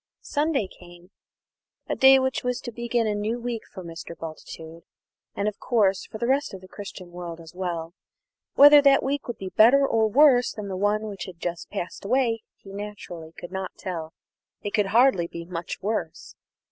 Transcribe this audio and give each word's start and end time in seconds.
Ibid. 0.01 0.25
Sunday 0.25 0.67
came 0.67 1.11
a 1.87 1.95
day 1.95 2.17
which 2.17 2.43
was 2.43 2.59
to 2.61 2.71
begin 2.71 3.05
a 3.05 3.13
new 3.13 3.39
week 3.39 3.61
for 3.71 3.83
Mr. 3.83 4.17
Bultitude, 4.17 4.81
and, 5.35 5.47
of 5.47 5.59
course, 5.59 6.07
for 6.07 6.17
the 6.17 6.25
rest 6.25 6.55
of 6.55 6.61
the 6.61 6.67
Christian 6.67 7.11
world 7.11 7.39
as 7.39 7.53
well. 7.53 7.93
Whether 8.55 8.81
that 8.81 9.03
week 9.03 9.27
would 9.27 9.37
be 9.37 9.49
better 9.49 9.85
or 9.87 10.07
worse 10.07 10.53
than 10.53 10.69
the 10.69 10.75
one 10.75 11.03
which 11.05 11.25
had 11.25 11.37
just 11.39 11.69
passed 11.69 12.03
away 12.03 12.41
he 12.57 12.71
naturally 12.73 13.31
could 13.31 13.51
not 13.51 13.77
tell 13.77 14.15
it 14.63 14.73
could 14.73 14.87
hardly 14.87 15.27
be 15.27 15.45
much 15.45 15.83
worse. 15.83 16.33